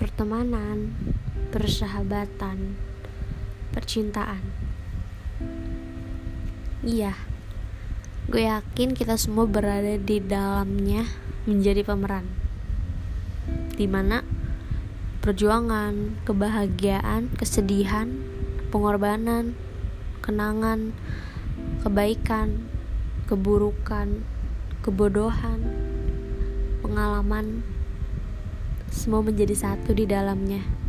pertemanan, 0.00 0.96
persahabatan, 1.52 2.72
percintaan. 3.76 4.40
Iya, 6.80 7.12
gue 8.32 8.48
yakin 8.48 8.96
kita 8.96 9.20
semua 9.20 9.44
berada 9.44 10.00
di 10.00 10.16
dalamnya 10.24 11.04
menjadi 11.44 11.84
pemeran. 11.84 12.24
Di 13.76 13.84
mana 13.84 14.24
perjuangan, 15.20 16.16
kebahagiaan, 16.24 17.36
kesedihan, 17.36 18.08
pengorbanan, 18.72 19.52
kenangan, 20.24 20.96
kebaikan, 21.84 22.72
keburukan, 23.28 24.24
kebodohan, 24.80 25.60
pengalaman, 26.80 27.60
semua 28.90 29.22
menjadi 29.22 29.54
satu 29.54 29.94
di 29.94 30.04
dalamnya. 30.04 30.79